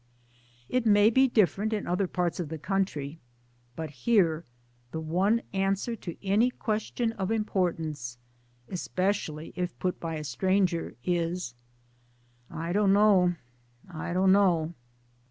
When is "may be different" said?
0.87-1.73